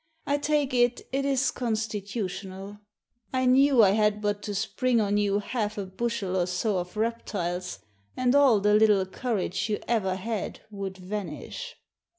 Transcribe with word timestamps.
I 0.25 0.39
take 0.39 0.73
it, 0.73 1.07
it 1.13 1.25
is 1.25 1.51
constitutional. 1.51 2.79
I 3.31 3.45
knew 3.45 3.83
I 3.83 3.91
had 3.91 4.19
but 4.19 4.41
to 4.41 4.55
spring 4.55 4.99
on 4.99 5.17
you 5.17 5.37
half 5.37 5.77
a 5.77 5.85
bushel 5.85 6.35
or 6.35 6.47
so 6.47 6.79
of 6.79 6.97
reptiles, 6.97 7.77
and 8.17 8.33
all 8.33 8.59
the 8.59 8.73
little 8.73 9.05
courage 9.05 9.69
you 9.69 9.77
ever 9.87 10.15
had 10.15 10.61
would 10.71 10.97
vanish. 10.97 11.75